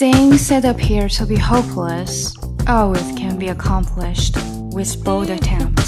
[0.00, 2.34] Things that appear to be hopeless
[2.66, 4.34] always can be accomplished
[4.72, 5.82] with bold attempt.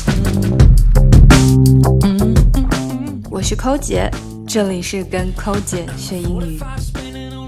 [3.31, 4.11] 我是抠姐，
[4.47, 6.61] 这里是跟抠姐学英语。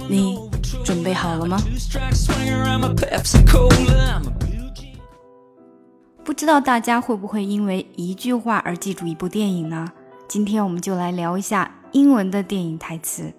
[0.08, 0.38] 你
[0.82, 1.58] 准备好了吗？
[6.24, 9.92] 不知道大家会不会因为一句话而记住一部电影呢？
[10.26, 13.30] 今天我们就来聊一下英文的电影台词。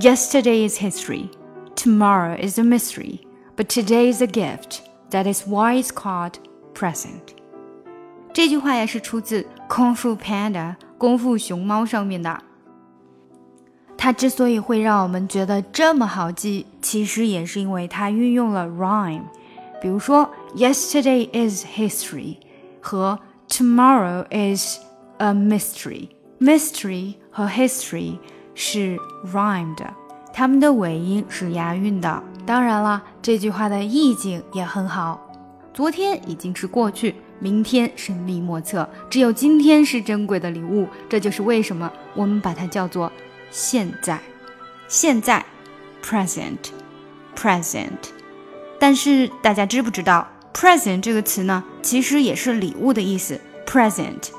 [0.00, 1.28] Yesterday is history,
[1.74, 3.20] tomorrow is a mystery,
[3.56, 4.80] but today is a gift.
[5.10, 6.34] That is why it's called
[6.74, 7.34] present.
[8.32, 12.42] 这句话呀是出自《功夫 Panda》功夫熊猫上面的。
[13.96, 19.24] 它之所以会让我们觉得这么好记，其实也是因为它运用了 rhyme。
[19.82, 22.36] 比如说，Yesterday is history
[22.80, 23.18] 和
[23.48, 24.78] Tomorrow is
[25.18, 28.18] a mystery。Mystery 和 history
[28.54, 28.96] 是
[29.26, 29.92] rhyme 的，
[30.37, 32.21] 它们的尾音是押韵的。
[32.45, 35.31] 当然了，这句话的意境也很好。
[35.73, 40.89] 昨天已经是过去，明天神秘莫测，只有今天是珍贵的礼物。
[41.07, 43.09] 这就是为什么我们把它叫做
[43.49, 44.19] 现在。
[44.89, 45.45] 现在
[46.03, 47.91] ，present，present。
[48.77, 53.39] 但是大家知不知道，present 这个词呢，其实也是礼物的意思。
[53.65, 54.31] present。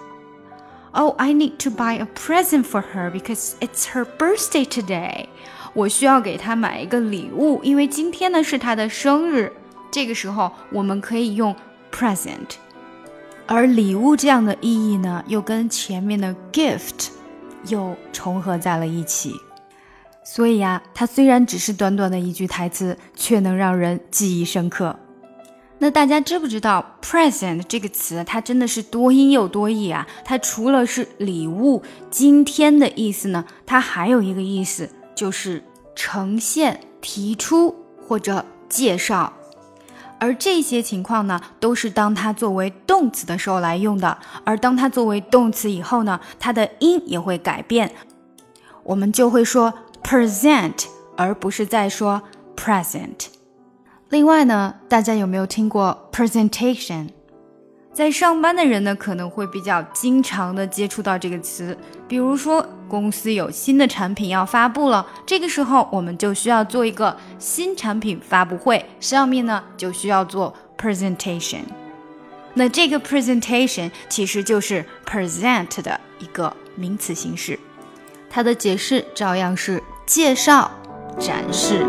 [0.98, 5.26] Oh, I need to buy a present for her because it's her birthday today.
[5.74, 9.52] 我需要给她买一个礼物，因为今天呢是她的生日。
[9.90, 11.54] 这个时候我们可以用
[11.92, 12.56] present。
[13.46, 17.08] 而礼物这样的意义呢，又跟前面的 gift
[17.68, 19.34] 又重合在了一起。
[20.24, 24.98] 所以呀，它虽然只是短短的一句台词，却能让人记忆深刻。
[25.78, 30.06] 那大家知不知道 present 这个词，它真的是多音又多义啊？
[30.24, 35.62] 它除了是礼物、今天的意思呢，它还有一个意思就是
[35.94, 37.74] 呈现、提出
[38.06, 39.32] 或者介绍。
[40.18, 44.18] 而这些情况呢，都是当它作为动词的时候来用的。
[44.44, 47.92] 而当它作为动词以后呢，它的音也会改变，
[48.82, 49.72] 我们就会说。
[50.02, 50.84] present，
[51.16, 52.22] 而不是在说
[52.54, 53.26] present。
[54.08, 57.08] 另外呢，大家有没有听过 presentation？
[57.92, 61.76] 在上班的人呢，可能会比较经常的接触到这个词。
[62.06, 71.62] 比如说，公司有新的产品要发布了，这个时候我们就需要做一个新产品发布会，上面呢就需要做 presentation。
[72.54, 77.58] 那这个 presentation 其实就是 present 的一个名词形式，
[78.30, 79.82] 它的解释照样是。
[80.06, 80.70] 介绍、
[81.18, 81.84] 展示，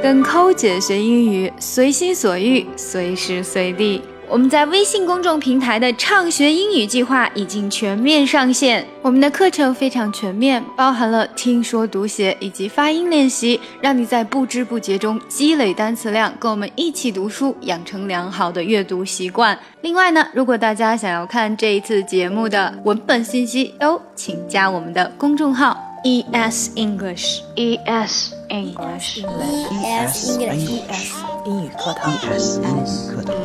[0.00, 4.00] 跟抠姐学英语，随心所欲，随时随地。
[4.28, 8.86] 我们在微信公众平台的畅学英语计划已经全面上线。
[9.02, 19.58] 我们的课程非常全面，包含了听说读写以及发音练习，让你在不知不觉中积累单词量，跟我们一起读书，养成良好的阅读习惯。
[19.80, 25.87] 另外呢，如果大家想要看这一次节目的文本信息哦，请加我们的公众号。
[26.05, 31.13] E S English E S English E S English
[31.45, 33.35] 英语课堂 E S 英语课堂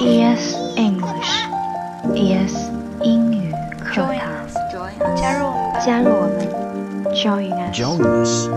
[0.00, 1.48] E S English
[2.14, 2.70] E S
[3.02, 5.52] 英语课堂加入
[5.84, 6.60] 加入我们
[7.14, 8.48] Join us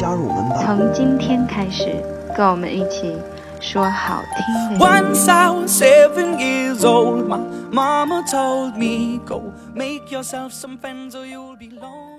[0.00, 2.02] 加入我们吧从今天开始
[2.34, 3.14] 跟我们一起
[3.60, 7.38] 说好听的 Once I was seven years old My
[7.70, 12.09] mama told me Go make yourself some friends or you'll be lonely